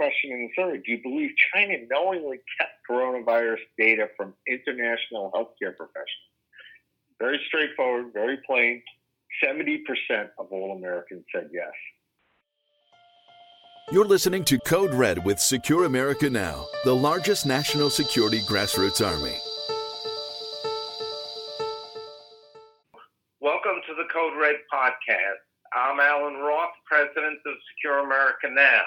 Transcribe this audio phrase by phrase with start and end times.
[0.00, 5.76] question in the survey Do you believe China knowingly kept coronavirus data from international healthcare
[5.76, 6.30] professionals?
[7.18, 8.82] Very straightforward, very plain.
[9.44, 9.82] 70%
[10.38, 11.70] of all Americans said yes.
[13.92, 19.36] You're listening to Code Red with Secure America Now, the largest national security grassroots army.
[23.40, 25.42] Welcome to the Code Red podcast.
[25.74, 28.82] I'm Allen Roth, President of Secure America Now.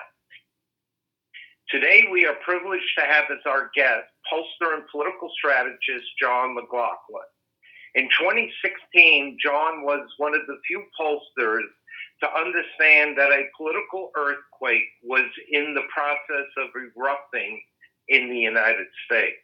[1.74, 7.26] Today, we are privileged to have as our guest pollster and political strategist John McLaughlin.
[7.96, 11.66] In 2016, John was one of the few pollsters
[12.22, 17.60] to understand that a political earthquake was in the process of erupting
[18.08, 19.42] in the United States.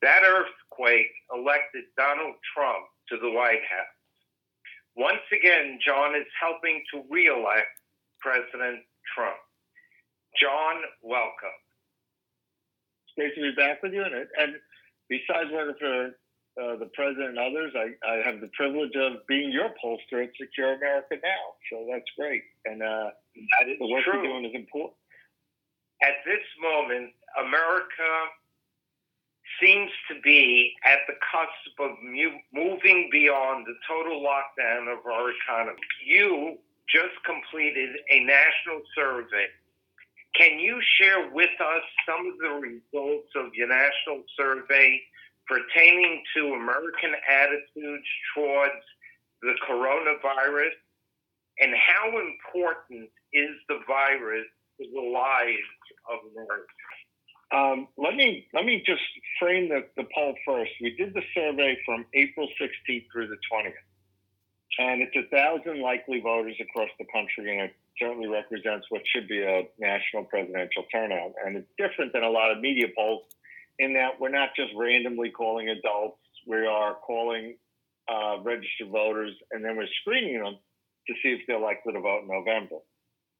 [0.00, 4.00] That earthquake elected Donald Trump to the White House.
[4.96, 7.68] Once again, John is helping to reelect
[8.22, 8.80] President
[9.14, 9.43] Trump.
[10.40, 11.56] John, welcome.
[13.06, 14.02] It's great to be back with you.
[14.02, 14.54] And, and
[15.08, 16.06] besides working for
[16.60, 20.30] uh, the president and others, I, I have the privilege of being your pollster at
[20.40, 21.44] Secure America now.
[21.70, 22.42] So that's great.
[22.64, 23.10] And uh,
[23.60, 24.14] that is the work true.
[24.14, 24.96] you're doing is important.
[26.02, 28.10] At this moment, America
[29.60, 35.30] seems to be at the cusp of mu- moving beyond the total lockdown of our
[35.30, 35.80] economy.
[36.04, 39.46] You just completed a national survey.
[40.36, 45.00] Can you share with us some of the results of your national survey
[45.46, 48.82] pertaining to American attitudes towards
[49.42, 50.74] the coronavirus
[51.60, 54.46] and how important is the virus
[54.80, 55.74] to the lives
[56.10, 56.68] of Americans?
[57.52, 59.02] Um, let me let me just
[59.38, 60.72] frame the, the poll first.
[60.80, 63.72] We did the survey from April 16th through the 20th,
[64.80, 69.28] and it's a thousand likely voters across the country, and it certainly represents what should
[69.28, 71.32] be a national presidential turnout.
[71.44, 73.22] And it's different than a lot of media polls
[73.78, 77.56] in that we're not just randomly calling adults; we are calling
[78.08, 80.56] uh, registered voters, and then we're screening them
[81.06, 82.76] to see if they're likely to vote in November.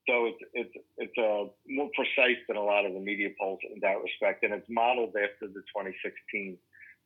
[0.09, 3.81] So it's it's it's uh, more precise than a lot of the media polls in
[3.81, 6.59] that respect, and it's modeled after the 2016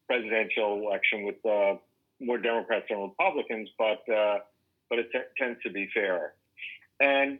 [0.09, 1.77] presidential election with uh,
[2.21, 4.39] more Democrats than Republicans, but uh,
[4.91, 6.35] but it t- tends to be fairer.
[7.01, 7.39] And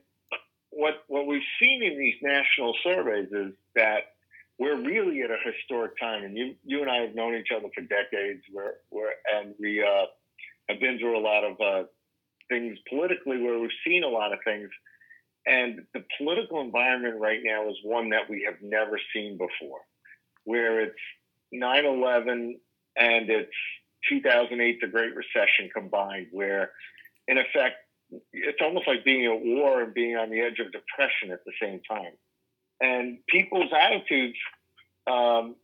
[0.71, 4.15] what what we've seen in these national surveys is that
[4.59, 7.69] we're really at a historic time, and you you and I have known each other
[7.75, 8.43] for decades.
[8.53, 10.07] We're, we're and we uh,
[10.69, 11.87] have been through a lot of uh,
[12.49, 14.71] things politically where we've seen a lot of things
[15.49, 19.81] and the political environment right now is one that we have never seen before,
[20.45, 20.99] where it's
[21.53, 22.61] 9 11
[22.97, 23.51] and it's
[24.11, 26.73] 2008, the Great Recession combined, where
[27.29, 27.77] in effect,
[28.33, 31.53] it's almost like being at war and being on the edge of depression at the
[31.61, 32.13] same time.
[32.81, 34.39] And people's attitudes
[35.11, 35.57] um,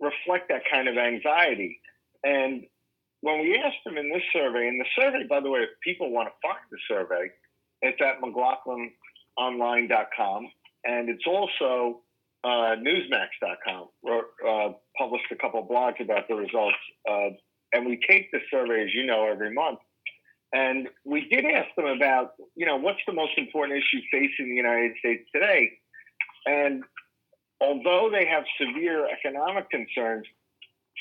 [0.00, 1.80] reflect that kind of anxiety.
[2.24, 2.66] And
[3.20, 6.10] when we asked them in this survey, and the survey, by the way, if people
[6.10, 7.30] want to find the survey,
[7.80, 10.50] it's at McLaughlinOnline.com,
[10.84, 12.02] and it's also
[12.44, 13.88] uh, Newsmax.com.
[14.04, 16.76] Wrote, uh, published a couple blogs about the results,
[17.72, 19.78] and we take the survey, as you know, every month.
[20.52, 24.54] And we did ask them about, you know, what's the most important issue facing the
[24.54, 25.72] United States today?
[26.46, 26.84] And
[27.60, 30.26] although they have severe economic concerns,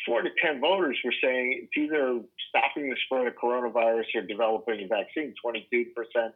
[0.06, 4.84] four to 10 voters were saying it's either stopping the spread of coronavirus or developing
[4.84, 6.32] a vaccine, 22%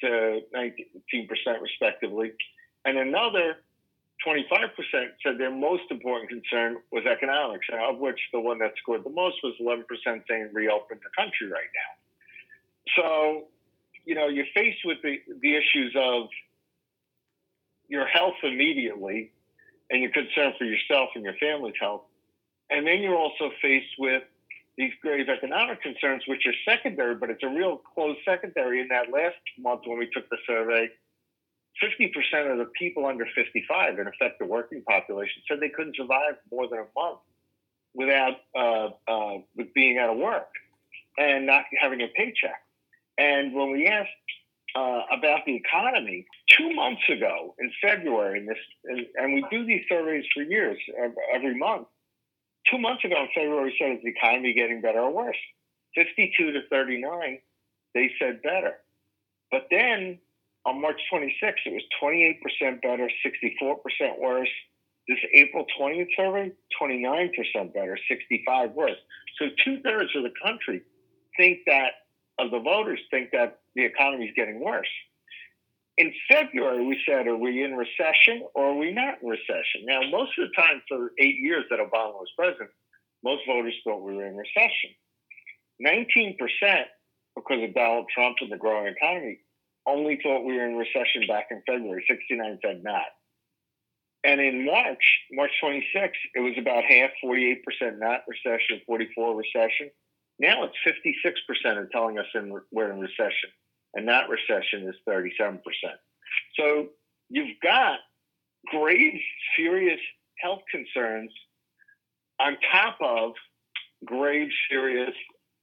[0.00, 2.32] to 19% respectively.
[2.84, 3.56] And another
[4.26, 4.70] 25%
[5.22, 9.36] said their most important concern was economics, of which the one that scored the most
[9.42, 9.84] was 11%
[10.28, 12.03] saying reopen the country right now.
[12.96, 13.44] So,
[14.04, 16.28] you know, you're faced with the, the issues of
[17.88, 19.32] your health immediately
[19.90, 22.02] and your concern for yourself and your family's health.
[22.70, 24.22] And then you're also faced with
[24.76, 28.80] these grave economic concerns, which are secondary, but it's a real close secondary.
[28.80, 30.88] In that last month when we took the survey,
[31.82, 36.34] 50% of the people under 55, in effect, the working population, said they couldn't survive
[36.50, 37.18] more than a month
[37.94, 40.48] without uh, uh, with being out of work
[41.18, 42.63] and not having a paycheck.
[43.18, 44.10] And when we asked
[44.76, 49.64] uh, about the economy, two months ago in February, and this, and, and we do
[49.64, 50.78] these surveys for years,
[51.32, 51.86] every month
[52.70, 55.36] two months ago in February we said, is the economy getting better or worse?
[55.94, 57.38] 52 to 39,
[57.94, 58.74] they said better.
[59.50, 60.18] But then
[60.66, 64.48] on March 26th, it was 28% better, 64% worse.
[65.06, 66.50] This April 20th survey,
[66.80, 68.96] 29% better, 65 worse.
[69.38, 70.82] So two thirds of the country
[71.36, 71.92] think that,
[72.38, 74.88] of the voters think that the economy is getting worse.
[75.96, 79.84] in February, we said, are we in recession or are we not in recession?
[79.84, 82.70] Now, most of the time for eight years that Obama was president,
[83.22, 84.90] most voters thought we were in recession.
[85.84, 86.36] 19%,
[87.36, 89.38] because of Donald Trump and the growing economy,
[89.86, 92.04] only thought we were in recession back in February.
[92.08, 93.06] 69 said not.
[94.24, 97.58] And in March, March 26, it was about half, 48%
[97.98, 99.90] not recession, 44 recession.
[100.38, 100.74] Now it's
[101.64, 103.50] 56% are telling us in, we're in recession,
[103.94, 105.60] and that recession is 37%.
[106.58, 106.88] So
[107.28, 107.98] you've got
[108.66, 109.20] grave,
[109.56, 110.00] serious
[110.40, 111.30] health concerns
[112.40, 113.32] on top of
[114.04, 115.14] grave, serious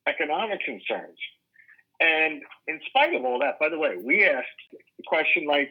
[0.07, 1.17] economic concerns.
[1.99, 4.47] And in spite of all that, by the way, we asked
[4.97, 5.69] the question like,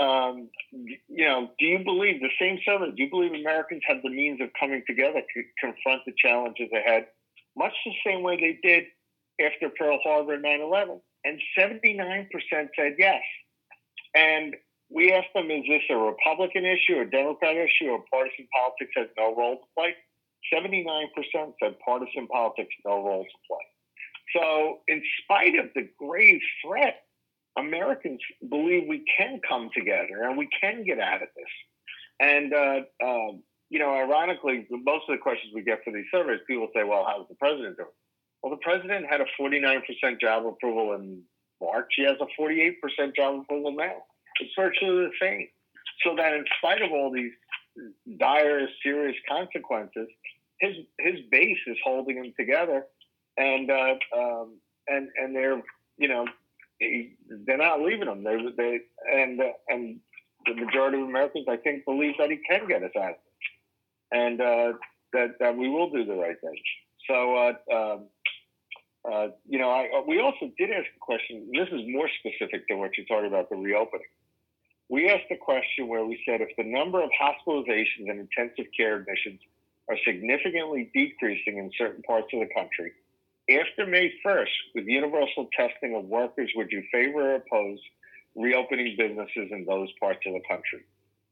[0.00, 2.90] um, you know, do you believe the same survey?
[2.96, 7.06] Do you believe Americans have the means of coming together to confront the challenges ahead,
[7.56, 8.84] much the same way they did
[9.40, 11.00] after Pearl Harbor and 9 11?
[11.24, 13.22] And 79% said yes.
[14.14, 14.54] And
[14.90, 19.08] we asked them, is this a Republican issue, a Democrat issue, or partisan politics has
[19.18, 19.94] no role to play?
[20.52, 21.08] 79%
[21.62, 23.64] said partisan politics, no role to play.
[24.36, 27.02] So, in spite of the grave threat,
[27.58, 31.52] Americans believe we can come together and we can get out of this.
[32.20, 33.42] And, uh, um,
[33.74, 37.04] you know, ironically, most of the questions we get for these surveys, people say, well,
[37.08, 37.88] how's the president doing?
[38.40, 39.82] Well, the president had a 49%
[40.20, 41.22] job approval in
[41.60, 41.88] March.
[41.96, 43.96] He has a 48% job approval now.
[44.40, 45.48] It's virtually the same.
[46.04, 47.32] So that in spite of all these
[48.20, 50.06] dire, serious consequences,
[50.60, 52.84] his his base is holding him together,
[53.36, 55.60] and uh, um, and and they're
[55.98, 56.26] you know
[57.44, 58.22] they're not leaving him.
[58.22, 58.80] They they
[59.12, 59.98] and uh, and
[60.46, 63.16] the majority of Americans, I think, believe that he can get us out
[64.12, 64.72] and uh,
[65.12, 66.58] that that we will do the right thing.
[67.08, 67.36] So.
[67.36, 68.06] Uh, um,
[69.04, 71.50] uh, you know, I, we also did ask a question.
[71.52, 74.06] This is more specific than what you talked about the reopening.
[74.88, 78.96] We asked a question where we said if the number of hospitalizations and intensive care
[78.96, 79.40] admissions
[79.88, 82.92] are significantly decreasing in certain parts of the country.
[83.50, 87.78] After May 1st, with universal testing of workers, would you favor or oppose
[88.34, 90.80] reopening businesses in those parts of the country?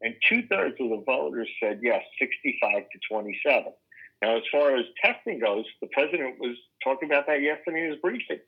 [0.02, 3.72] And two thirds of the voters said yes, 65 to 27.
[4.20, 8.00] Now, as far as testing goes, the president was talking about that yesterday in his
[8.00, 8.40] briefing.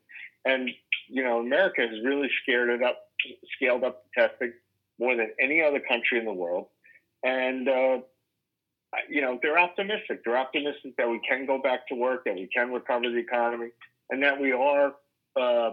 [0.45, 0.69] And,
[1.07, 2.97] you know, America has really scared it up,
[3.55, 4.53] scaled up the testing
[4.99, 6.67] more than any other country in the world.
[7.23, 7.97] And, uh,
[9.09, 10.23] you know, they're optimistic.
[10.23, 13.69] They're optimistic that we can go back to work, that we can recover the economy,
[14.09, 14.93] and that we are
[15.39, 15.71] uh,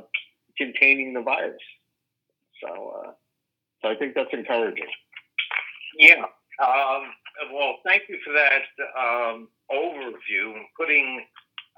[0.56, 1.62] containing the virus.
[2.64, 3.10] So, uh,
[3.82, 4.86] so I think that's encouraging.
[5.98, 6.24] Yeah.
[6.62, 7.12] Um,
[7.52, 8.62] well, thank you for that
[8.98, 11.24] um, overview and putting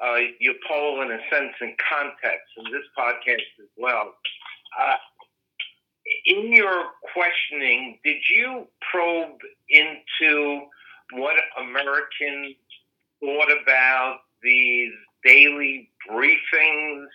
[0.02, 4.14] uh, your poll in a sense in context in this podcast as well.
[4.78, 4.96] Uh,
[6.26, 9.38] in your questioning, did you probe
[9.68, 10.62] into
[11.12, 12.56] what Americans
[13.20, 14.92] thought about these
[15.24, 17.06] daily briefings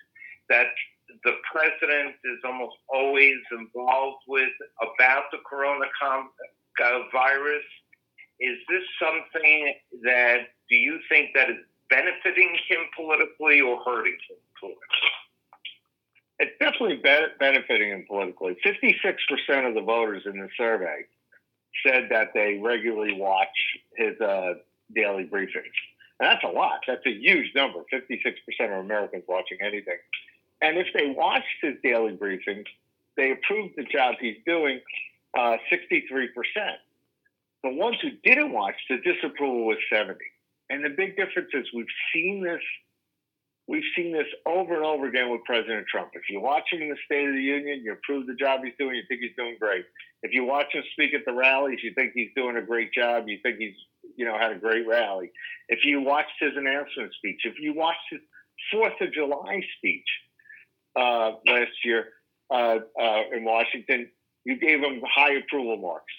[0.49, 0.67] that
[1.23, 4.49] the president is almost always involved with
[4.81, 5.39] about the
[6.79, 7.65] coronavirus?
[8.39, 9.73] Is this something
[10.03, 11.57] that do you think that is
[11.89, 15.09] benefiting him politically or hurting him politically?
[16.39, 18.55] It's definitely be- benefiting him politically.
[18.65, 21.03] 56% of the voters in the survey
[21.85, 23.47] said that they regularly watch
[23.97, 24.53] his uh,
[24.95, 25.75] daily briefings.
[26.19, 26.79] And that's a lot.
[26.87, 27.79] That's a huge number.
[27.91, 29.97] 56% of Americans watching anything.
[30.61, 32.65] And if they watched his daily briefings,
[33.15, 34.79] they approved the job he's doing
[35.37, 36.29] uh, 63%.
[37.63, 40.17] The ones who didn't watch, the disapproval was 70.
[40.69, 42.61] And the big difference is we've seen this
[43.69, 46.09] We've seen this over and over again with President Trump.
[46.13, 48.73] If you watch him in the State of the Union, you approve the job he's
[48.79, 49.85] doing, you think he's doing great.
[50.23, 53.27] If you watch him speak at the rallies, you think he's doing a great job,
[53.27, 53.75] you think he's,
[54.15, 55.31] you know, had a great rally.
[55.67, 58.21] If you watched his announcement speech, if you watched his
[58.71, 60.07] Fourth of July speech
[60.95, 62.07] uh, last year
[62.49, 64.09] uh, uh, in Washington,
[64.45, 66.13] you gave them high approval marks.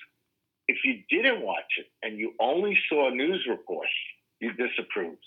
[0.69, 3.91] If you didn't watch it and you only saw news reports,
[4.41, 5.25] you disapproved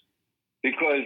[0.61, 1.03] because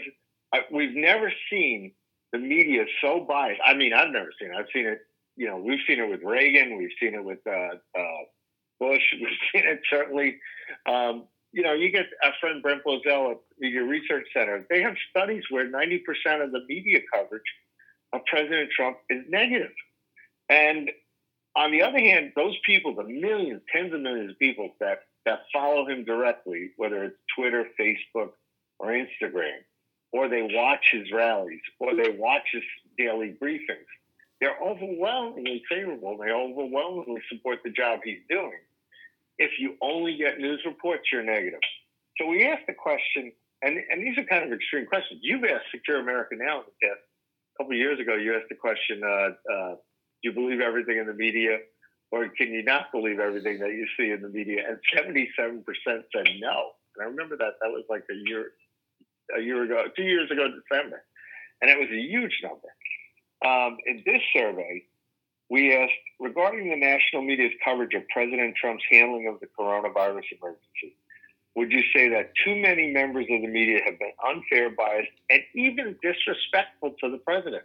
[0.72, 1.94] we've never seen
[2.32, 3.62] the media so biased.
[3.66, 4.58] I mean, I've never seen it.
[4.58, 5.00] I've seen it.
[5.36, 6.78] You know, we've seen it with Reagan.
[6.78, 8.24] We've seen it with uh, uh,
[8.80, 9.02] Bush.
[9.14, 10.38] We've seen it certainly.
[10.88, 14.66] Um, you know, you get a friend Brent Bozell at Media Research Center.
[14.70, 16.02] They have studies where 90%
[16.44, 17.42] of the media coverage
[18.14, 19.72] of President Trump is negative.
[20.50, 20.92] And
[21.58, 25.40] on the other hand, those people, the millions, tens of millions of people that, that
[25.52, 28.30] follow him directly, whether it's Twitter, Facebook,
[28.80, 29.58] or Instagram,
[30.12, 32.62] or they watch his rallies, or they watch his
[32.98, 33.90] daily briefings,
[34.40, 36.18] they're overwhelmingly favorable.
[36.18, 38.60] They overwhelmingly support the job he's doing.
[39.40, 41.60] If you only get news reports, you're negative.
[42.20, 43.32] So we asked the question,
[43.64, 45.22] and, and these are kind of extreme questions.
[45.24, 47.00] You've asked Secure America Now in the past.
[47.56, 49.76] A couple of years ago, you asked the question, uh, uh,
[50.28, 51.58] you believe everything in the media,
[52.12, 54.64] or can you not believe everything that you see in the media?
[54.68, 56.72] And 77% said no.
[56.96, 57.54] And I remember that.
[57.62, 58.52] That was like a year,
[59.38, 61.04] a year ago, two years ago, December.
[61.62, 62.68] And it was a huge number.
[63.46, 64.84] Um, in this survey,
[65.50, 70.98] we asked regarding the national media's coverage of President Trump's handling of the coronavirus emergency.
[71.56, 75.42] Would you say that too many members of the media have been unfair, biased, and
[75.56, 77.64] even disrespectful to the president?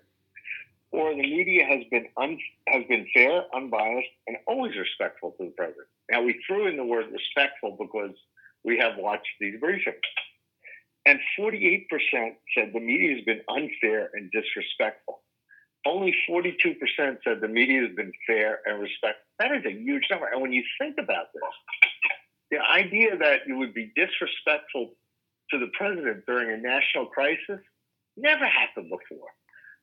[0.92, 5.50] Or the media has been un, has been fair, unbiased, and always respectful to the
[5.50, 5.86] president?
[6.10, 8.14] Now we threw in the word respectful because
[8.62, 9.96] we have watched these briefings.
[11.06, 11.86] And 48%
[12.54, 15.20] said the media has been unfair and disrespectful.
[15.84, 16.76] Only 42%
[17.24, 19.24] said the media has been fair and respectful.
[19.40, 20.26] That is a huge number.
[20.26, 21.42] And when you think about this,
[22.52, 24.92] the idea that you would be disrespectful
[25.50, 27.58] to the president during a national crisis
[28.16, 29.28] never happened before.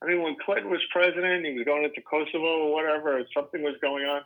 [0.02, 3.62] I mean, when Clinton was president, he was going into Kosovo or whatever, or something
[3.62, 4.22] was going on.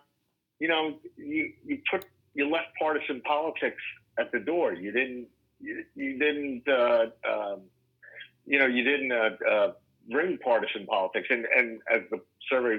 [0.61, 3.83] You know, you, you put you left partisan politics
[4.19, 4.73] at the door.
[4.73, 5.27] You didn't
[5.61, 7.61] you, you didn't uh, um,
[8.47, 9.73] you know you didn't uh, uh,
[10.11, 11.27] bring partisan politics.
[11.31, 12.77] And and as the survey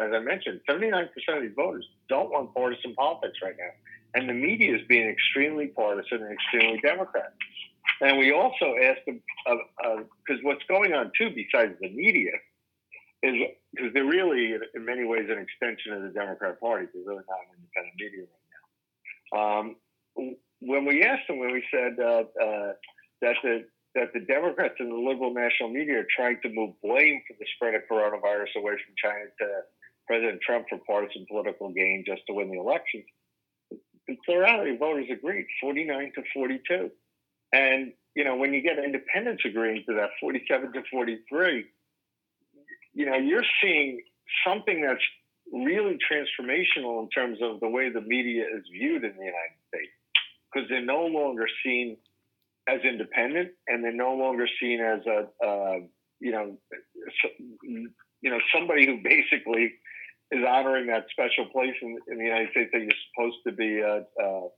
[0.00, 3.72] as I mentioned, seventy nine percent of these voters don't want partisan politics right now,
[4.14, 7.34] and the media is being extremely partisan and extremely Democrat.
[8.00, 12.32] And we also asked them because uh, uh, what's going on too, besides the media,
[13.22, 13.34] is
[13.74, 16.86] because they're really in many ways an extension of the Democrat Party.
[16.94, 19.38] They're really not an independent media right now.
[19.38, 19.76] Um,
[20.60, 22.72] when we asked them, when we said uh, uh,
[23.22, 23.64] that the
[23.94, 27.46] that the Democrats and the liberal national media are trying to move blame for the
[27.56, 29.46] spread of coronavirus away from China to
[30.06, 33.04] President Trump for partisan political gain just to win the elections,
[34.06, 36.90] the plurality of voters agreed, 49 to 42.
[37.52, 41.64] And, you know, when you get independents agreeing to that 47 to 43,
[42.94, 44.00] you know, you're seeing
[44.46, 45.04] something that's
[45.52, 49.92] really transformational in terms of the way the media is viewed in the United States
[50.52, 51.96] because they're no longer seen
[52.68, 55.80] as independent and they're no longer seen as a,
[56.20, 56.56] you know,
[57.62, 59.72] you know, somebody who basically
[60.30, 63.82] is honoring that special place in, in the United States that you're supposed to be,
[63.82, 64.48] uh, uh,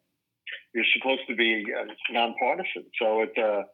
[0.74, 2.84] you're supposed to be uh, nonpartisan.
[3.00, 3.64] So it's a,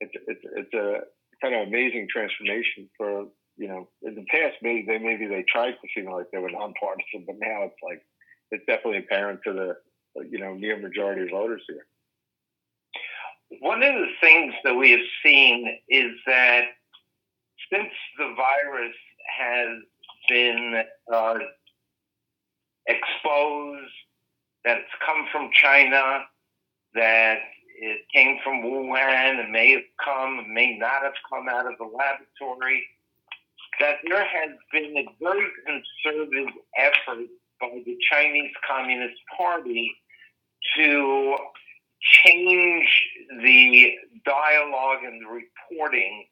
[0.00, 0.12] it's,
[0.56, 1.00] it's, a
[1.40, 5.72] kind of amazing transformation for, you know, in the past, maybe they, maybe they tried
[5.72, 8.04] to seem like they were nonpartisan, but now it's like,
[8.50, 9.76] it's definitely apparent to the,
[10.30, 11.86] you know, near majority of voters here.
[13.60, 16.64] One of the things that we have seen is that
[17.72, 18.94] since the virus
[19.38, 19.78] has
[20.28, 21.38] been uh,
[22.86, 23.92] exposed,
[24.64, 26.24] that it's come from China,
[26.94, 27.38] that
[27.76, 31.84] it came from Wuhan, it may have come, may not have come out of the
[31.84, 32.84] laboratory,
[33.80, 37.26] that there has been a very concerted effort
[37.60, 39.92] by the Chinese Communist Party
[40.76, 41.36] to
[42.00, 42.88] change
[43.42, 43.94] the
[44.24, 46.26] dialogue and the reporting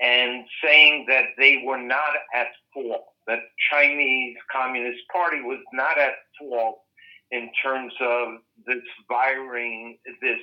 [0.00, 6.14] and saying that they were not at fault, that Chinese Communist Party was not at
[6.38, 6.83] fault
[7.30, 10.40] in terms of this viring this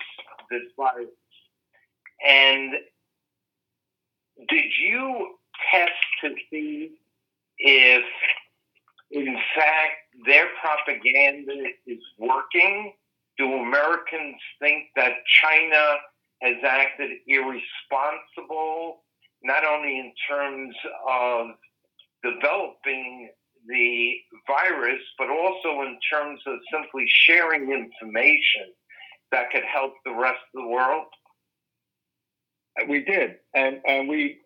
[0.50, 1.10] this virus.
[2.28, 2.74] And
[4.50, 5.36] did you
[5.72, 5.92] test
[6.24, 6.92] to see
[7.58, 8.04] if
[9.12, 9.94] in fact
[10.26, 11.54] their propaganda
[11.86, 12.94] is working
[13.38, 15.96] do Americans think that China
[16.42, 19.04] has acted irresponsible,
[19.44, 20.76] not only in terms
[21.10, 21.48] of
[22.24, 23.30] developing
[23.68, 24.14] the
[24.48, 28.74] virus, but also in terms of simply sharing information
[29.32, 31.06] that could help the rest of the world?
[32.88, 34.40] We did, and and we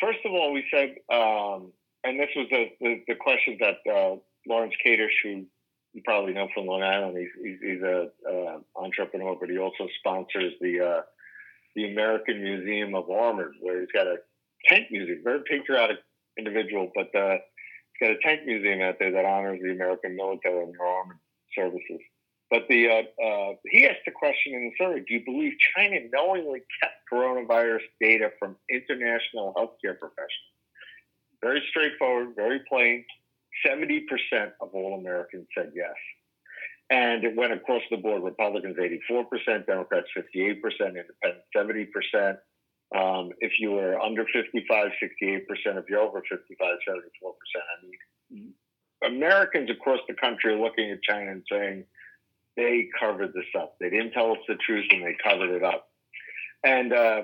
[0.00, 1.72] first of all we said, um,
[2.02, 5.44] and this was the the, the question that uh, Lawrence Kadish, who
[5.92, 7.16] you probably know from Long Island.
[7.16, 11.02] He's he's, he's a uh, entrepreneur, but he also sponsors the uh,
[11.76, 14.16] the American Museum of Armor, where he's got a
[14.68, 15.20] tank museum.
[15.22, 15.98] Very patriotic
[16.36, 17.36] individual, but uh,
[18.00, 21.12] got a tank museum out there that honors the American military and their armed
[21.56, 22.00] services.
[22.50, 25.96] But the uh, uh, he asked the question in the survey: Do you believe China
[26.12, 30.54] knowingly kept coronavirus data from international healthcare professionals?
[31.42, 33.04] Very straightforward, very plain.
[33.64, 34.00] 70%
[34.60, 35.94] of all Americans said yes.
[36.90, 42.36] And it went across the board Republicans 84%, Democrats 58%, Independents 70%.
[42.94, 45.40] Um, if you were under 55, 68%.
[45.50, 46.94] If you're over 55, 74%.
[46.94, 47.86] I
[48.30, 48.52] mean,
[49.04, 51.84] Americans across the country are looking at China and saying
[52.56, 53.76] they covered this up.
[53.80, 55.88] They didn't tell us the truth and they covered it up.
[56.62, 57.22] And uh,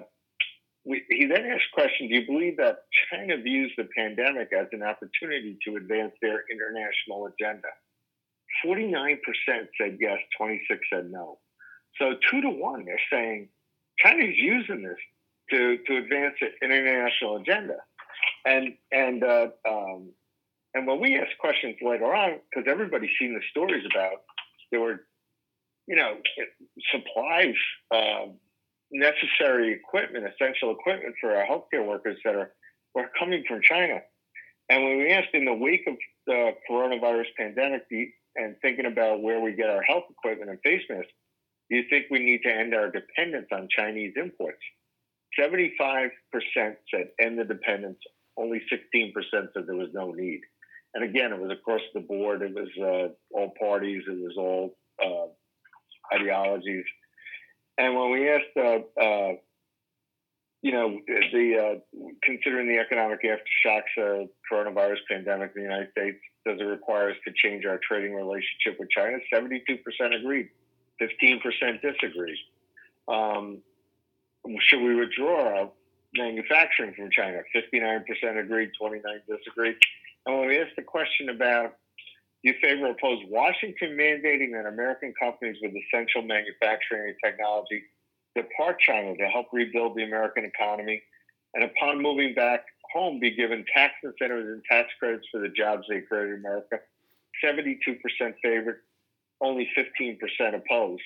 [0.85, 4.83] we, he then asked question, do you believe that China views the pandemic as an
[4.83, 7.69] opportunity to advance their international agenda?
[8.67, 9.19] 49%
[9.79, 11.39] said yes, 26 said no.
[11.99, 13.49] So two to one, they're saying
[13.99, 14.99] China's using this
[15.51, 17.77] to, to advance an international agenda.
[18.45, 20.11] And, and, uh, um,
[20.75, 24.23] and when we asked questions later on, because everybody's seen the stories about,
[24.71, 25.07] there were,
[25.87, 26.17] you know,
[26.93, 27.55] supplies,
[27.93, 28.35] um,
[28.93, 32.53] necessary equipment, essential equipment for our healthcare workers that are
[32.95, 34.01] were coming from China.
[34.69, 35.95] And when we asked in the wake of
[36.27, 37.83] the coronavirus pandemic
[38.37, 41.13] and thinking about where we get our health equipment and face masks,
[41.69, 44.63] do you think we need to end our dependence on Chinese imports?
[45.39, 46.11] 75%
[46.53, 47.99] said end the dependence.
[48.37, 50.41] Only 16% said there was no need.
[50.95, 52.43] And again, it was across the board.
[52.43, 54.03] It was uh, all parties.
[54.09, 56.85] It was all uh, ideologies.
[57.79, 59.33] And when we asked, uh, uh,
[60.63, 66.19] you know, the uh, considering the economic aftershocks of coronavirus pandemic in the United States,
[66.45, 69.17] does it require us to change our trading relationship with China?
[69.33, 70.51] Seventy-two percent agreed,
[70.99, 72.37] fifteen percent disagreed.
[73.09, 73.63] Um,
[74.61, 75.71] should we withdraw our
[76.15, 77.41] manufacturing from China?
[77.53, 79.77] Fifty-nine percent agreed, twenty-nine disagreed.
[80.27, 81.75] And when we asked the question about
[82.43, 87.83] do you favor or oppose Washington mandating that American companies with essential manufacturing and technology
[88.35, 91.03] depart China to help rebuild the American economy,
[91.55, 95.85] and upon moving back home, be given tax incentives and tax credits for the jobs
[95.89, 96.79] they created in America.
[97.45, 97.77] 72%
[98.43, 98.81] favored,
[99.41, 100.19] only 15%
[100.55, 101.03] opposed.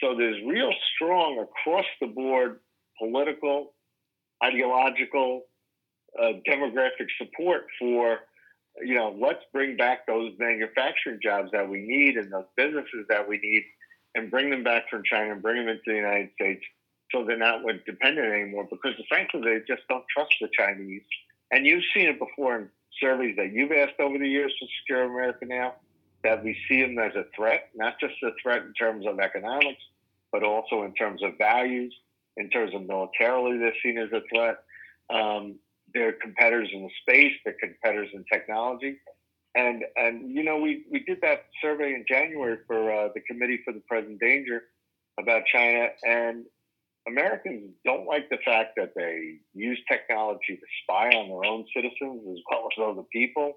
[0.00, 2.60] So there's real strong across the board
[2.98, 3.74] political,
[4.42, 5.42] ideological,
[6.20, 8.20] uh, demographic support for
[8.82, 13.26] you know, let's bring back those manufacturing jobs that we need and those businesses that
[13.26, 13.64] we need
[14.14, 16.62] and bring them back from China and bring them into the United States
[17.12, 21.02] so they're not dependent anymore because frankly they just don't trust the Chinese.
[21.52, 22.68] And you've seen it before in
[23.00, 25.74] surveys that you've asked over the years for Secure America now
[26.24, 29.82] that we see them as a threat, not just a threat in terms of economics,
[30.32, 31.94] but also in terms of values,
[32.36, 34.56] in terms of militarily they're seen as a threat.
[35.08, 35.58] Um,
[35.94, 37.32] their competitors in the space.
[37.44, 38.98] They're competitors in technology.
[39.54, 43.60] And, and you know, we, we did that survey in January for uh, the Committee
[43.64, 44.64] for the Present Danger
[45.18, 45.88] about China.
[46.04, 46.44] And
[47.08, 52.22] Americans don't like the fact that they use technology to spy on their own citizens
[52.30, 53.54] as well as other people,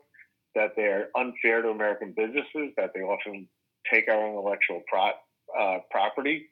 [0.56, 3.48] that they're unfair to American businesses, that they often
[3.92, 5.12] take our intellectual pro-
[5.60, 6.46] uh, property.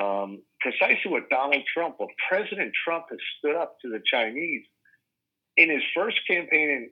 [0.00, 4.64] Um, precisely what Donald Trump, what President Trump has stood up to the Chinese.
[5.56, 6.90] In his first campaign in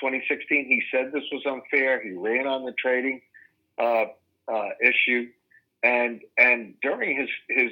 [0.00, 2.02] 2016, he said this was unfair.
[2.02, 3.20] He ran on the trading
[3.78, 4.06] uh,
[4.48, 5.28] uh, issue,
[5.82, 7.70] and and during his his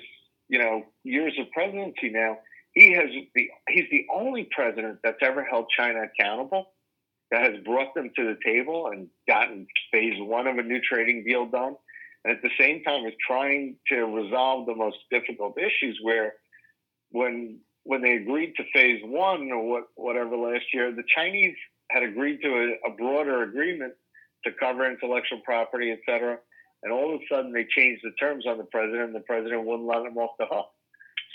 [0.49, 2.39] you know years of presidency now,
[2.73, 6.69] he has the he's the only president that's ever held China accountable,
[7.31, 11.25] that has brought them to the table and gotten phase one of a new trading
[11.25, 11.77] deal done,
[12.29, 16.35] at the same time is trying to resolve the most difficult issues where
[17.11, 21.57] when when they agreed to phase one or what, whatever last year, the Chinese
[21.91, 23.95] had agreed to a, a broader agreement
[24.45, 26.37] to cover intellectual property, et cetera.
[26.83, 29.65] And all of a sudden, they changed the terms on the president, and the president
[29.65, 30.67] wouldn't let him off the hook.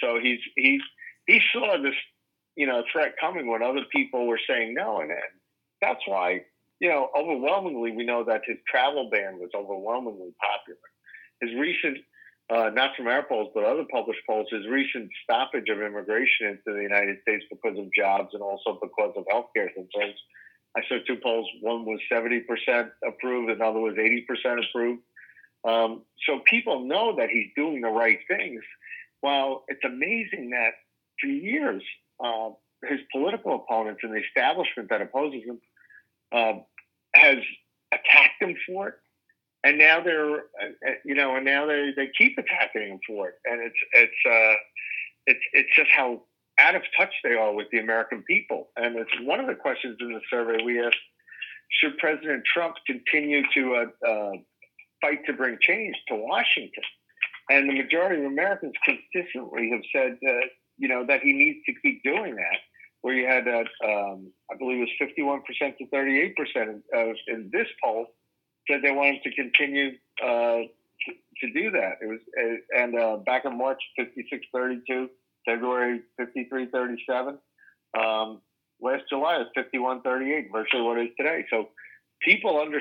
[0.02, 0.80] So he's he
[1.28, 1.96] he saw this
[2.56, 5.22] you know threat coming when other people were saying no, and, and
[5.82, 6.42] that's why
[6.84, 10.88] you know overwhelmingly we know that his travel ban was overwhelmingly popular.
[11.42, 11.98] His recent
[12.50, 16.78] uh, not from our polls, but other published polls, his recent stoppage of immigration into
[16.78, 20.20] the United States because of jobs and also because of healthcare concerns.
[20.76, 21.48] I saw two polls.
[21.62, 22.44] One was 70%
[23.08, 25.02] approved, another was 80% approved.
[25.64, 28.62] Um, so people know that he's doing the right things.
[29.22, 30.72] While it's amazing that
[31.22, 31.82] for years,
[32.24, 32.50] uh,
[32.90, 35.62] his political opponents and the establishment that opposes him
[36.34, 36.54] uh,
[37.16, 37.38] has
[37.92, 38.96] attacked him for it.
[39.64, 40.40] And now they're uh,
[40.88, 43.36] uh, you know and now they they keep attacking him for it.
[43.46, 44.56] And it's it's uh
[45.28, 46.24] it's it's just how
[46.60, 48.70] out of touch they are with the american people.
[48.76, 50.98] And it's one of the questions in the survey we asked
[51.70, 54.32] should president trump continue to uh, uh,
[55.02, 56.84] fight to bring change to washington?
[57.50, 60.48] And the majority of americans consistently have said uh,
[60.78, 62.60] you know that he needs to keep doing that
[63.04, 67.68] where you had uh, um, i believe it was 51% to 38% of, in this
[67.84, 68.08] poll
[68.70, 70.64] said they wanted to continue uh,
[71.06, 71.12] to,
[71.42, 71.98] to, do that.
[72.02, 75.10] It was uh, and uh, back in March, 56-32
[75.46, 77.38] February 53.37.
[77.98, 78.42] Um,
[78.82, 81.46] last July is 51.38, virtually what it is today.
[81.50, 81.70] So
[82.22, 82.80] people under,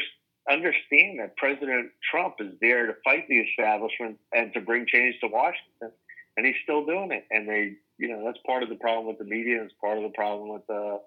[0.50, 5.26] understand that President Trump is there to fight the establishment and to bring change to
[5.26, 5.90] Washington,
[6.36, 7.26] and he's still doing it.
[7.30, 9.62] And they, you know, that's part of the problem with the media.
[9.62, 10.98] It's part of the problem with uh,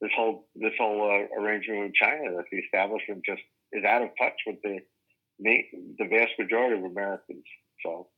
[0.00, 4.08] this whole this whole uh, arrangement with China that the establishment just is out of
[4.20, 4.80] touch with the
[5.38, 7.44] the vast majority of Americans.
[7.84, 8.08] So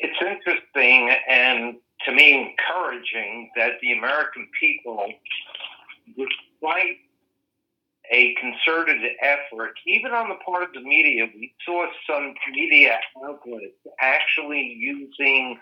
[0.00, 5.06] it's interesting and to me encouraging that the American people,
[6.08, 6.98] despite
[8.12, 13.80] a concerted effort, even on the part of the media, we saw some media outlets
[14.00, 15.58] actually using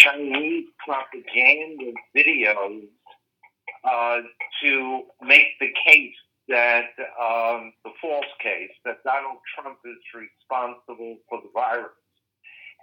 [0.00, 2.88] Chinese propaganda videos
[3.84, 4.18] uh,
[4.62, 6.14] to make the case
[6.48, 11.92] that um, the false case that Donald Trump is responsible for the virus.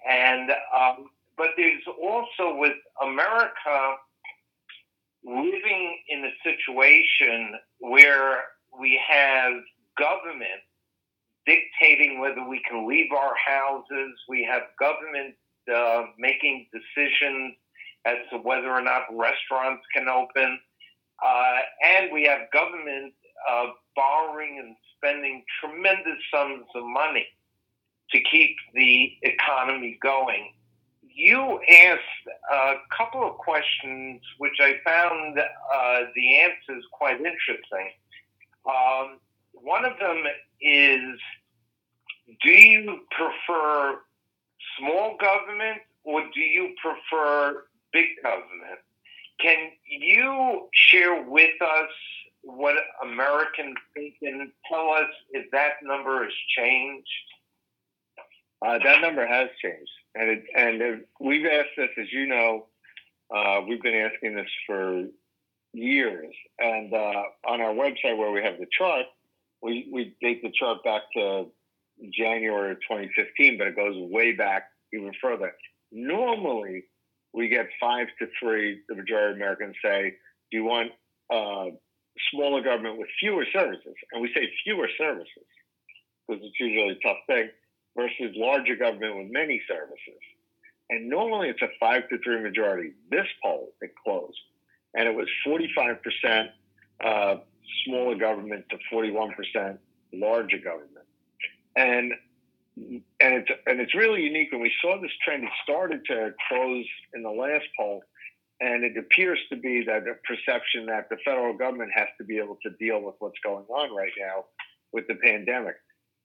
[0.10, 3.96] And um, but there's also with America
[5.24, 8.44] living in a situation where
[8.80, 9.54] we have
[9.98, 10.62] government
[11.46, 14.14] dictating whether we can leave our houses.
[14.30, 15.36] We have government
[15.74, 17.56] uh, making decisions
[18.06, 20.60] as to whether or not restaurants can open.
[21.24, 23.14] Uh, and we have government
[23.50, 27.26] uh, borrowing and spending tremendous sums of money
[28.12, 30.54] to keep the economy going.
[31.02, 37.92] You asked a couple of questions which I found uh, the answers quite interesting.
[38.66, 39.20] Um,
[39.54, 40.24] one of them
[40.62, 41.20] is
[42.44, 44.00] Do you prefer
[44.78, 48.80] small government or do you prefer big government?
[49.40, 51.90] Can you share with us
[52.42, 57.08] what Americans think and tell us if that number has changed?
[58.66, 62.66] Uh, that number has changed, and it, and we've asked this, as you know,
[63.34, 65.04] uh, we've been asking this for
[65.74, 66.34] years.
[66.58, 69.06] And uh, on our website, where we have the chart,
[69.62, 71.46] we we date the chart back to
[72.14, 75.54] January of 2015, but it goes way back even further.
[75.92, 76.84] Normally,
[77.34, 78.82] we get five to three.
[78.90, 80.16] The majority of Americans say,
[80.52, 80.92] "Do you want
[81.30, 81.76] uh,
[82.32, 85.48] smaller government with fewer services?" And we say fewer services
[86.28, 87.50] because it's usually a tough thing
[87.96, 90.22] versus larger government with many services.
[90.90, 92.92] And normally it's a five to three majority.
[93.10, 94.40] This poll, it closed,
[94.94, 96.50] and it was 45%
[97.04, 97.36] uh,
[97.86, 99.78] smaller government to 41%
[100.14, 101.07] larger government.
[101.78, 102.12] And
[102.80, 104.52] and it's and it's really unique.
[104.52, 108.02] When we saw this trend, it started to close in the last poll,
[108.60, 112.38] and it appears to be that a perception that the federal government has to be
[112.40, 114.46] able to deal with what's going on right now
[114.92, 115.76] with the pandemic.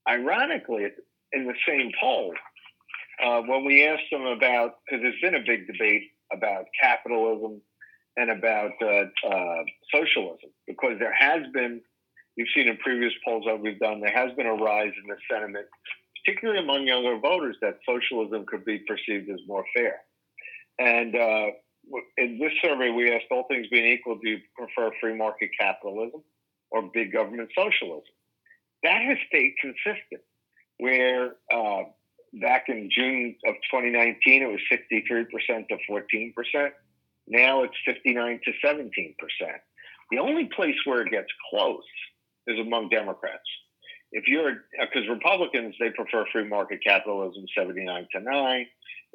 [0.09, 0.89] Ironically,
[1.33, 2.35] in the same poll,
[3.23, 7.61] uh, when we asked them about, because there's been a big debate about capitalism
[8.17, 9.63] and about uh, uh,
[9.95, 11.81] socialism, because there has been,
[12.37, 15.17] you've seen in previous polls that we've done, there has been a rise in the
[15.31, 15.67] sentiment,
[16.25, 20.01] particularly among younger voters, that socialism could be perceived as more fair.
[20.79, 21.47] And uh,
[22.17, 26.23] in this survey, we asked all things being equal, do you prefer free market capitalism
[26.71, 28.03] or big government socialism?
[28.83, 30.23] That has stayed consistent
[30.79, 31.83] where uh,
[32.41, 36.71] back in June of 2019, it was 63% to 14%.
[37.29, 39.15] Now it's 59 to 17%.
[40.11, 41.85] The only place where it gets close
[42.47, 43.49] is among Democrats.
[44.13, 48.67] If you're, uh, because Republicans, they prefer free market capitalism 79 to 9.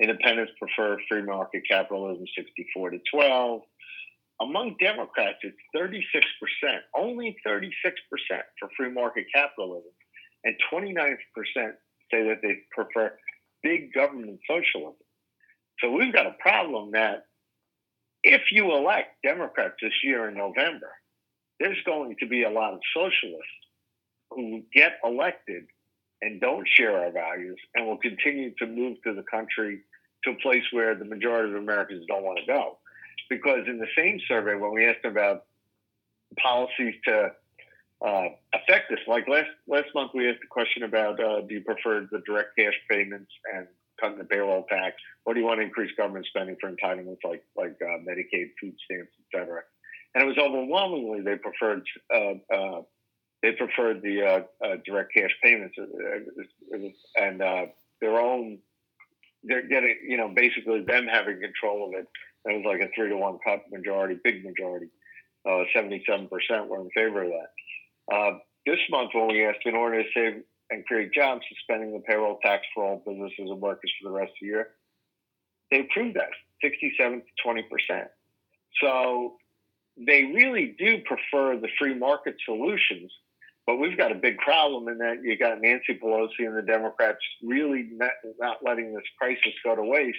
[0.01, 3.61] Independents prefer free market capitalism 64 to 12.
[4.39, 6.01] Among Democrats, it's 36%,
[6.95, 7.71] only 36%
[8.59, 9.91] for free market capitalism
[10.43, 11.17] and 29%
[11.55, 13.13] say that they prefer
[13.63, 14.95] big government socialism.
[15.79, 17.25] So we've got a problem that
[18.23, 20.91] if you elect Democrats this year in November,
[21.59, 23.47] there's going to be a lot of socialists
[24.31, 25.65] who get elected
[26.21, 29.81] and don't share our values and will continue to move to the country
[30.23, 32.77] to a place where the majority of Americans don't want to go.
[33.29, 35.45] Because in the same survey, when we asked about
[36.41, 37.31] policies to
[38.05, 38.99] uh, affect this.
[39.07, 42.49] Like last last month, we asked a question about uh, do you prefer the direct
[42.57, 43.67] cash payments and
[43.99, 47.43] cutting the payroll tax, or do you want to increase government spending for entitlements like
[47.55, 49.61] like uh, Medicaid, food stamps, etc.
[50.17, 52.81] And it was overwhelmingly they preferred uh, uh,
[53.43, 57.39] they preferred the uh, direct cash payments and
[58.01, 58.57] their own.
[59.43, 62.07] They're getting, you know, basically them having control of it.
[62.45, 64.87] It was like a three to one cut majority, big majority.
[65.75, 68.15] Seventy-seven percent were in favor of that.
[68.15, 68.31] Uh,
[68.65, 72.39] this month, when we asked in order to save and create jobs, suspending the payroll
[72.43, 74.69] tax for all businesses and workers for the rest of the year,
[75.69, 76.31] they approved that.
[76.63, 78.07] 67 to 20 percent.
[78.81, 79.37] So
[80.05, 83.11] they really do prefer the free market solutions.
[83.65, 87.19] But we've got a big problem in that you got Nancy Pelosi and the Democrats
[87.43, 90.17] really not, not letting this crisis go to waste,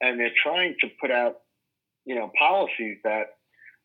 [0.00, 1.40] and they're trying to put out,
[2.06, 3.36] you know, policies that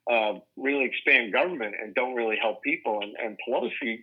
[0.10, 3.02] uh, really expand government and don't really help people.
[3.02, 4.00] And, and Pelosi,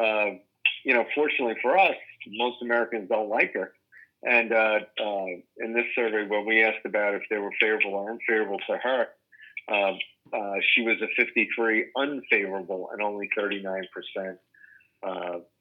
[0.00, 0.38] uh,
[0.84, 1.96] you know, fortunately for us,
[2.28, 3.72] most Americans don't like her.
[4.22, 5.26] And uh, uh
[5.58, 9.08] in this survey, when we asked about if they were favorable or unfavorable to her,
[10.32, 13.84] uh, uh, she was a 53 unfavorable and only 39%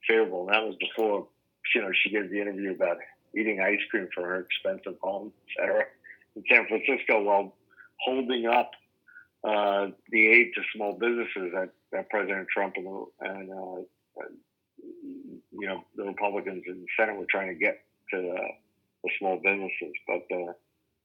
[0.07, 0.47] favorable.
[0.47, 1.27] And that was before,
[1.75, 2.97] you know, she gave the interview about
[3.35, 5.83] eating ice cream for her expensive home, et cetera,
[6.35, 7.55] in San Francisco while
[7.99, 8.71] holding up
[9.43, 12.87] uh, the aid to small businesses that, that President Trump and,
[13.19, 14.23] and uh,
[15.51, 18.47] you know the Republicans in the Senate were trying to get to uh,
[19.03, 19.93] the small businesses.
[20.07, 20.53] But uh,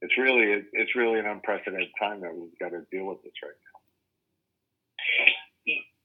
[0.01, 3.53] it's really it's really an unprecedented time that we've got to deal with this right
[3.65, 3.79] now.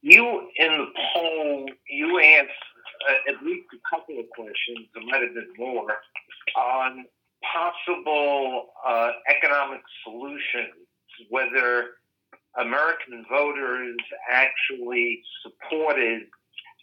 [0.02, 2.50] You in the poll, you asked
[3.10, 4.88] uh, at least a couple of questions.
[4.94, 5.88] There might have been more
[6.58, 7.06] on
[7.44, 10.88] possible uh, economic solutions,
[11.30, 11.92] whether
[12.60, 13.98] American voters
[14.30, 16.24] actually supported.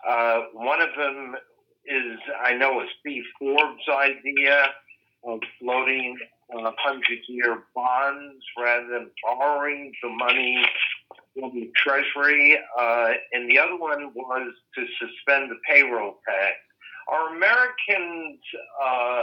[0.08, 1.36] Uh, one of them
[1.84, 4.66] is, I know, a Steve Forbes idea
[5.24, 6.16] of floating
[6.52, 10.64] uh, 100 year bonds rather than borrowing the money
[11.34, 12.58] from the Treasury.
[12.78, 16.56] Uh, and the other one was to suspend the payroll tax.
[17.08, 18.40] Are Americans
[18.82, 19.22] uh,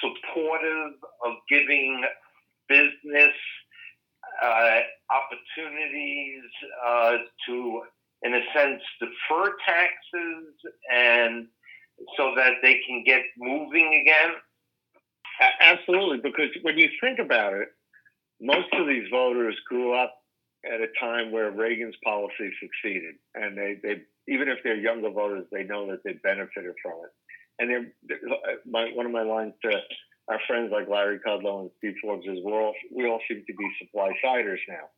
[0.00, 2.04] supportive of giving
[2.68, 3.32] business
[4.42, 6.42] uh, opportunities
[6.86, 7.82] uh, to,
[8.22, 10.54] in a sense, defer taxes
[10.92, 11.46] and
[12.16, 14.34] so that they can get moving again?
[15.60, 17.68] Absolutely, because when you think about it,
[18.40, 20.14] most of these voters grew up
[20.64, 25.46] at a time where Reagan's policy succeeded, and they, they even if they're younger voters,
[25.52, 27.12] they know that they benefited from it.
[27.58, 28.18] And they're,
[28.66, 29.78] my, one of my lines to
[30.28, 33.54] our friends like Larry Kudlow and Steve Forbes is we're all, we all seem to
[33.54, 34.88] be supply siders now,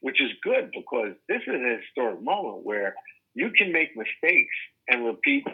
[0.00, 2.94] which is good because this is a historic moment where
[3.34, 4.54] you can make mistakes
[4.88, 5.44] and repeat,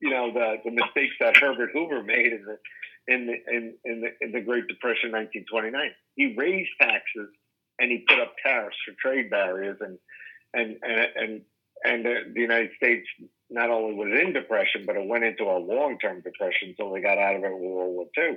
[0.00, 2.56] you know, the, the mistakes that Herbert Hoover made in the
[3.10, 5.90] in the in, in the in the Great Depression, 1929.
[6.14, 7.28] He raised taxes
[7.80, 9.98] and he put up tariffs for trade barriers, and
[10.54, 11.40] and and and,
[11.84, 13.06] and uh, the United States
[13.50, 17.18] not only was in depression, but it went into a long-term depression until they got
[17.18, 18.36] out of it in World War II.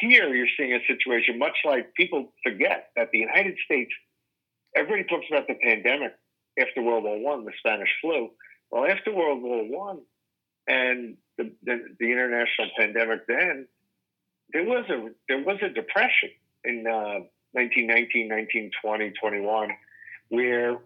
[0.00, 3.92] Here, you're seeing a situation much like people forget that the United States.
[4.74, 6.12] Everybody talks about the pandemic
[6.58, 8.30] after World War One, the Spanish flu.
[8.70, 10.00] Well, after World War One,
[10.66, 13.66] and the, the, the, international pandemic then,
[14.52, 16.30] there was a there was a depression
[16.64, 19.70] in uh, 1919, 1920, 21,
[20.28, 20.78] where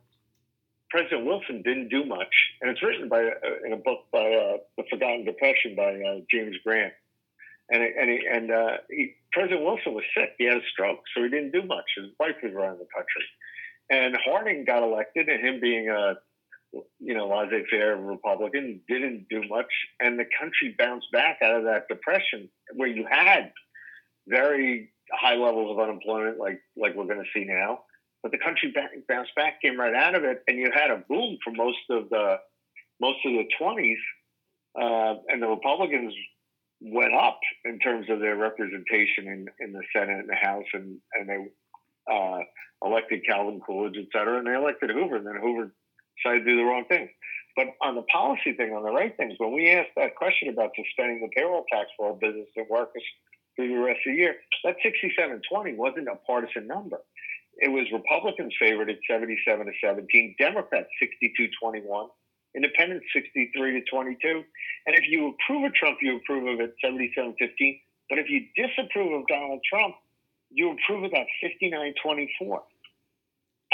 [0.90, 4.56] President Wilson didn't do much, and it's written by uh, in a book by uh,
[4.76, 6.92] The Forgotten Depression by uh, James Grant
[7.70, 10.34] and and and uh, he, President Wilson was sick.
[10.38, 11.84] He had a stroke, so he didn't do much.
[11.96, 13.24] His wife was around the country,
[13.90, 16.14] and Harding got elected, and him being a
[16.98, 21.88] you know laissez-faire Republican didn't do much, and the country bounced back out of that
[21.88, 23.52] depression where you had
[24.28, 27.80] very high levels of unemployment, like like we're going to see now.
[28.22, 28.74] But the country
[29.08, 32.08] bounced back, came right out of it, and you had a boom for most of
[32.10, 32.36] the
[33.00, 33.94] most of the 20s,
[34.80, 36.14] uh, and the Republicans
[36.80, 40.98] went up in terms of their representation in, in the Senate and the House, and
[41.14, 41.46] and they
[42.12, 42.40] uh,
[42.84, 45.72] elected Calvin Coolidge, et cetera, and they elected Hoover, and then Hoover
[46.16, 47.08] decided to do the wrong thing.
[47.56, 50.72] But on the policy thing, on the right things, when we asked that question about
[50.76, 53.02] suspending the payroll tax for all business and workers
[53.56, 56.98] through the rest of the year, that 67-20 wasn't a partisan number.
[57.58, 62.08] It was Republicans favored at 77 to 17, Democrats 62-21,
[62.54, 64.44] Independents 63 to 22.
[64.86, 67.80] And if you approve of Trump, you approve of it 77 15.
[68.10, 69.96] But if you disapprove of Donald Trump,
[70.50, 72.62] you approve of that 59 24.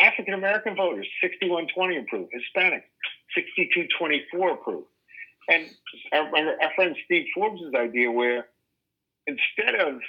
[0.03, 2.29] African American voters 61 20 approve.
[2.33, 2.85] Hispanic
[3.35, 4.85] 62 24 approve.
[5.49, 5.67] And
[6.13, 8.47] our, our friend Steve Forbes' idea, where
[9.27, 10.01] instead of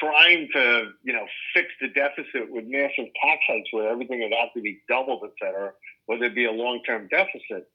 [0.00, 4.52] trying to, you know, fix the deficit with massive tax hikes where everything would have
[4.54, 5.72] to be doubled, et cetera,
[6.06, 7.68] or there'd be a long-term deficit,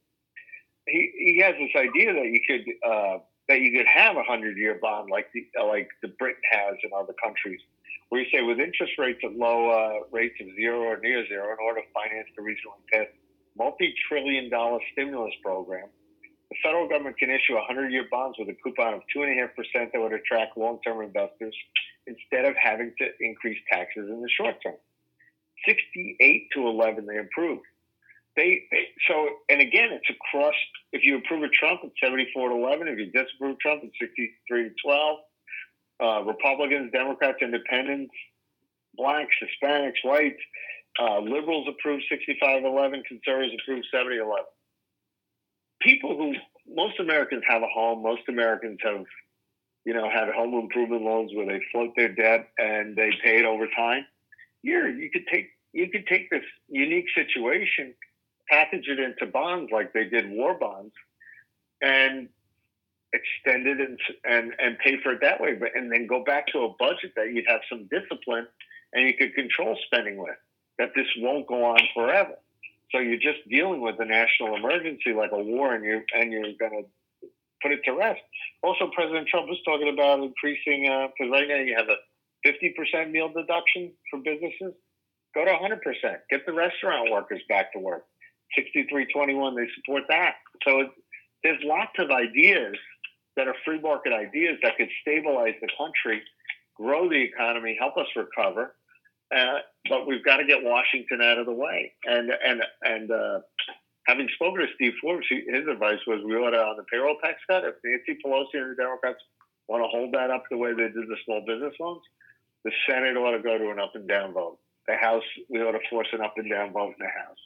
[0.88, 3.17] he, he has this idea that you could uh,
[3.48, 6.76] that you could have a hundred year bond like the uh, like the Britain has
[6.84, 7.62] in other countries,
[8.10, 11.52] where you say with interest rates at low uh, rates of zero or near zero,
[11.54, 13.12] in order to finance the recently passed
[13.58, 15.88] multi trillion dollar stimulus program,
[16.50, 20.00] the federal government can issue a 100 year bonds with a coupon of 2.5% that
[20.00, 21.56] would attract long term investors
[22.06, 24.76] instead of having to increase taxes in the short term.
[25.68, 27.66] 68 to 11, they approved.
[28.38, 30.54] They, they so, and again, it's across.
[30.93, 32.88] If you approve of Trump, it's 74 to 11.
[32.88, 35.17] If you disapprove Trump, it's 63 to 12.
[36.00, 38.13] Uh, Republicans, Democrats, Independents,
[38.95, 40.39] blacks, Hispanics, whites,
[41.02, 41.67] uh, liberals
[42.10, 44.45] 65 11, conservatives approved 70 11.
[45.82, 46.34] People who,
[46.71, 49.04] most Americans have a home, most Americans have,
[49.84, 53.45] you know, had home improvement loans where they float their debt and they pay it
[53.45, 54.06] over time.
[54.62, 57.93] Here, you could take you could take this unique situation,
[58.50, 60.94] package it into bonds like they did war bonds,
[61.82, 62.30] and
[63.14, 65.54] extend it and and, and pay for it that way.
[65.54, 68.48] But and then go back to a budget that you'd have some discipline
[68.94, 70.38] and you could control spending with.
[70.80, 72.36] That this won't go on forever.
[72.92, 76.54] So you're just dealing with a national emergency like a war, and you and you're
[76.60, 77.28] going to
[77.62, 78.22] put it to rest.
[78.64, 81.98] Also, President Trump was talking about increasing because uh, right now you have a
[82.48, 84.74] 50% meal deduction for businesses.
[85.36, 85.80] Go to 100%.
[86.30, 88.06] Get the restaurant workers back to work.
[88.56, 90.36] 6321, they support that.
[90.64, 90.90] So it,
[91.44, 92.76] there's lots of ideas
[93.36, 96.22] that are free market ideas that could stabilize the country,
[96.76, 98.76] grow the economy, help us recover.
[99.34, 101.94] Uh, but we've got to get Washington out of the way.
[102.06, 103.40] And and and uh,
[104.08, 107.40] having spoken to Steve Forbes, his advice was we ought to on the payroll tax
[107.48, 107.64] cut.
[107.64, 109.20] If Nancy Pelosi and the Democrats
[109.68, 112.02] want to hold that up the way they did the small business loans,
[112.64, 114.58] the Senate ought to go to an up and down vote.
[114.88, 117.38] The House, we ought to force an up and down vote in the House.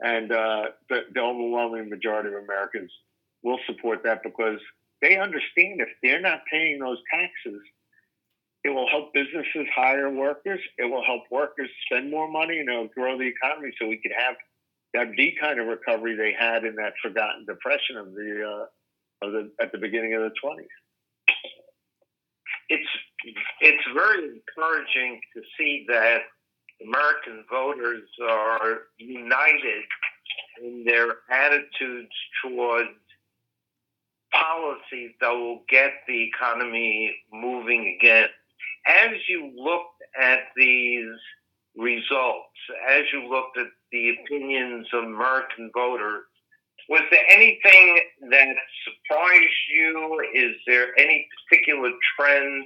[0.00, 2.90] And uh, the, the overwhelming majority of Americans
[3.42, 4.60] will support that because
[5.02, 7.60] they understand if they're not paying those taxes,
[8.64, 10.60] it will help businesses hire workers.
[10.78, 14.12] It will help workers spend more money and it'll grow the economy so we can
[14.12, 14.34] have
[14.94, 18.66] that V kind of recovery they had in that forgotten depression of the
[19.22, 20.66] uh, of the at the beginning of the twenties.
[22.68, 22.88] It's
[23.60, 26.22] it's very encouraging to see that
[26.82, 29.84] American voters are united
[30.62, 32.12] in their attitudes
[32.42, 32.90] towards
[34.32, 38.28] policies that will get the economy moving again.
[38.86, 41.14] As you looked at these
[41.76, 46.24] results, as you looked at the opinions of American voters,
[46.88, 50.20] was there anything that surprised you?
[50.34, 52.64] Is there any particular trend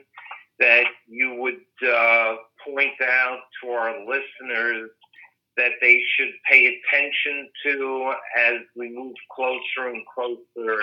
[0.61, 4.90] that you would uh, point out to our listeners
[5.57, 10.83] that they should pay attention to as we move closer and closer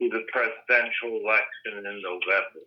[0.00, 2.64] to the presidential election in November?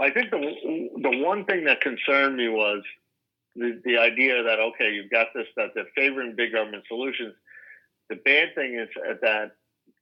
[0.00, 2.82] I think the the one thing that concerned me was
[3.54, 7.34] the, the idea that okay, you've got this that they're favoring big government solutions.
[8.08, 8.88] The bad thing is
[9.22, 9.52] that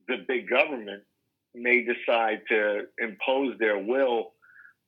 [0.08, 1.02] the big government
[1.54, 4.32] may decide to impose their will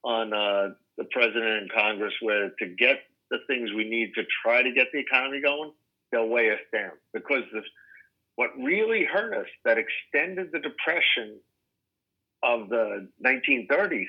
[0.04, 3.00] on uh, the president and Congress, where to get
[3.30, 5.72] the things we need to try to get the economy going,
[6.10, 7.64] they'll weigh us down because this,
[8.36, 11.38] what really hurt us that extended the depression
[12.42, 14.06] of the 1930s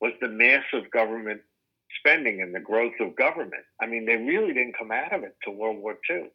[0.00, 1.40] was the massive government
[1.98, 3.64] spending and the growth of government.
[3.80, 6.30] I mean, they really didn't come out of it till World War II.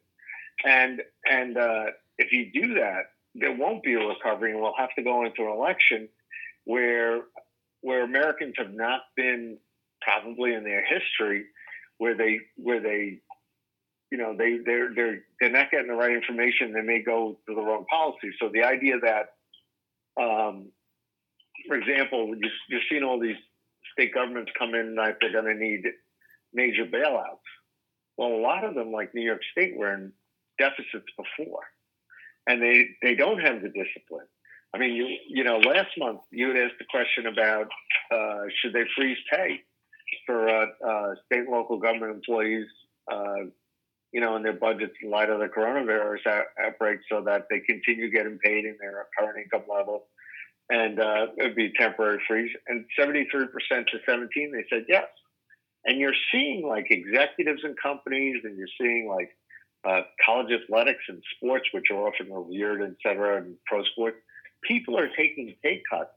[0.64, 1.86] And and uh,
[2.18, 5.42] if you do that, there won't be a recovery, and we'll have to go into
[5.42, 6.08] an election
[6.64, 7.22] where
[7.82, 9.58] where Americans have not been
[10.06, 11.46] probably in their history
[11.98, 13.18] where they where they
[14.10, 16.72] you know they they're they're they're not getting the right information.
[16.72, 18.30] They may go to the wrong policy.
[18.40, 19.34] So the idea that,
[20.22, 20.68] um,
[21.66, 23.36] for example, you, you're seeing all these
[23.92, 25.82] state governments come in like they're going to need
[26.54, 27.48] major bailouts.
[28.16, 30.12] Well, a lot of them, like New York State, were in
[30.58, 31.64] deficits before,
[32.46, 34.26] and they they don't have the discipline.
[34.72, 37.68] I mean, you you know, last month you had asked the question about
[38.12, 39.62] uh, should they freeze pay
[40.24, 42.66] for uh, uh, state and local government employees,
[43.10, 43.44] uh,
[44.12, 48.10] you know, in their budgets in light of the coronavirus outbreak, so that they continue
[48.10, 50.06] getting paid in their current income level
[50.68, 52.50] and uh, it would be temporary freeze.
[52.66, 55.06] And 73% to 17, they said yes.
[55.84, 59.36] And you're seeing like executives and companies, and you're seeing like
[59.84, 64.16] uh, college athletics and sports, which are often revered, et cetera, and pro sports.
[64.62, 66.10] People are taking pay cuts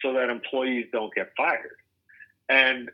[0.00, 1.76] so that employees don't get fired.
[2.48, 2.90] And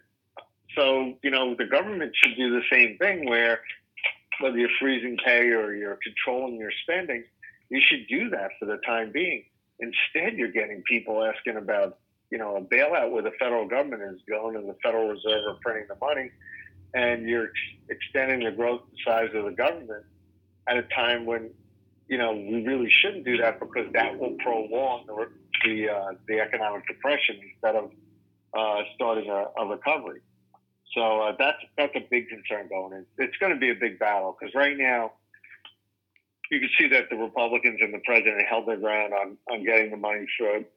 [0.77, 3.61] so, you know, the government should do the same thing where
[4.41, 7.25] whether you're freezing pay or you're controlling your spending,
[7.68, 9.45] you should do that for the time being
[9.81, 11.99] Instead, you're getting people asking about,
[12.31, 15.59] you know, a bailout where the federal government is going and the Federal Reserve are
[15.62, 16.31] printing the money,
[16.93, 20.05] and you're ex- extending the growth size of the government
[20.66, 21.51] at a time when,
[22.09, 25.29] you know, we really shouldn't do that because that will prolong the
[25.64, 27.91] the, uh, the economic depression instead of
[28.55, 30.23] uh, starting a, a, recovery.
[30.95, 33.07] So uh, that's that's a big concern going in.
[33.18, 35.12] It's going to be a big battle because right now
[36.51, 39.91] you can see that the Republicans and the president held their ground on, on getting
[39.93, 40.26] the money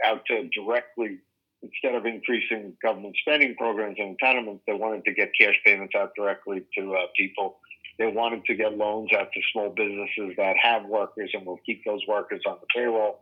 [0.05, 1.20] out to directly
[1.64, 6.11] instead of increasing government spending programs and entitlements, they wanted to get cash payments out
[6.16, 7.57] directly to uh, people.
[7.97, 11.84] They wanted to get loans out to small businesses that have workers and will keep
[11.86, 13.22] those workers on the payroll.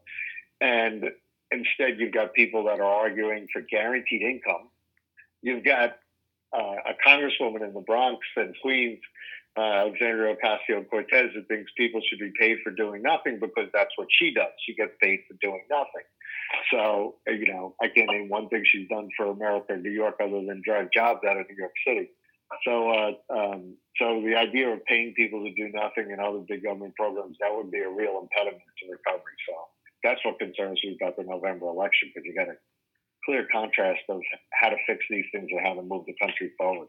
[0.60, 1.12] And
[1.52, 4.70] instead, you've got people that are arguing for guaranteed income.
[5.42, 5.98] You've got
[6.60, 9.00] a congresswoman in the Bronx and Queens,
[9.58, 13.92] uh, Alexandria Ocasio Cortez, that thinks people should be paid for doing nothing because that's
[13.96, 14.52] what she does.
[14.66, 16.04] She gets paid for doing nothing.
[16.72, 20.44] So, you know, I can't name one thing she's done for America New York other
[20.46, 22.10] than drive jobs out of New York City.
[22.66, 26.64] So, uh, um, so the idea of paying people to do nothing and other big
[26.64, 29.40] government programs that would be a real impediment to recovery.
[29.48, 29.56] So
[30.04, 32.58] that's what concerns me about the November election because you got a
[33.26, 36.88] clear contrast of how to fix these things and how to move the country forward.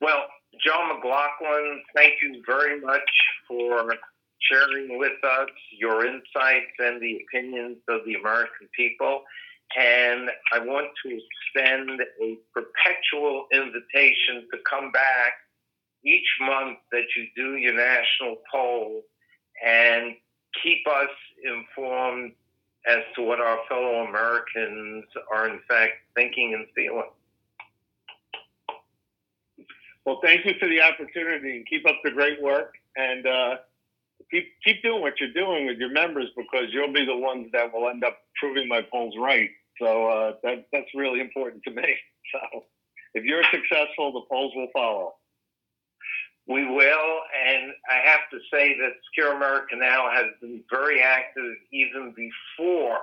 [0.00, 0.24] Well,
[0.64, 3.08] John McLaughlin, thank you very much
[3.48, 3.94] for
[4.40, 5.48] sharing with us
[5.78, 9.22] your insights and the opinions of the American people.
[9.78, 15.34] And I want to extend a perpetual invitation to come back
[16.04, 19.02] each month that you do your national poll
[19.64, 20.14] and
[20.62, 21.10] keep us
[21.44, 22.32] informed
[22.86, 27.10] as to what our fellow Americans are in fact thinking and feeling.
[30.04, 32.74] Well, thank you for the opportunity and keep up the great work.
[32.96, 33.56] And uh,
[34.30, 37.72] keep keep doing what you're doing with your members because you'll be the ones that
[37.72, 39.50] will end up proving my polls right.
[39.80, 41.84] So uh, that that's really important to me.
[42.32, 42.64] So
[43.12, 45.14] if you're successful, the polls will follow.
[46.46, 47.20] We will,
[47.62, 52.98] and I have to say that Secure America Now has been very active even before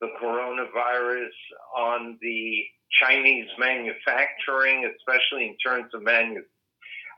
[0.00, 1.36] the coronavirus
[1.76, 2.64] on the
[3.00, 6.44] Chinese manufacturing, especially in terms of manu-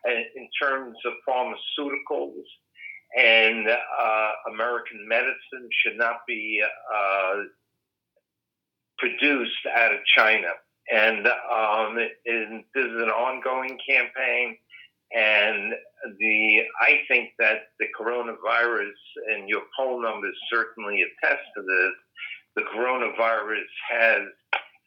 [0.07, 2.45] in terms of pharmaceuticals
[3.17, 6.63] and uh, American medicine should not be
[6.95, 7.35] uh,
[8.99, 10.49] produced out of China.
[10.91, 14.57] And, um, and this is an ongoing campaign.
[15.15, 15.73] And
[16.19, 18.99] the I think that the coronavirus
[19.33, 21.93] and your poll numbers certainly attest to this.
[22.57, 24.23] The coronavirus has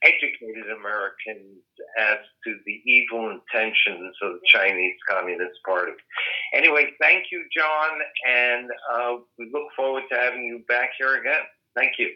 [0.04, 1.62] educated Americans
[1.98, 5.94] as to the evil intentions of the Chinese Communist Party.
[6.54, 11.42] Anyway, thank you, John, and uh, we look forward to having you back here again.
[11.76, 12.10] Thank you.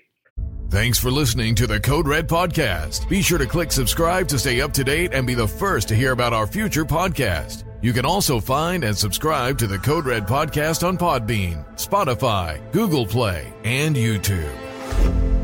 [0.69, 3.07] Thanks for listening to the Code Red Podcast.
[3.07, 5.95] Be sure to click subscribe to stay up to date and be the first to
[5.95, 7.63] hear about our future podcast.
[7.81, 13.05] You can also find and subscribe to the Code Red Podcast on Podbean, Spotify, Google
[13.05, 15.34] Play, and YouTube.